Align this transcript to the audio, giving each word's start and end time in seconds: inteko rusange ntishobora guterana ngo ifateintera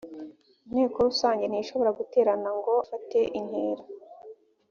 inteko 0.67 0.97
rusange 1.07 1.43
ntishobora 1.47 1.91
guterana 1.99 2.49
ngo 2.57 2.71
ifateintera 2.83 3.83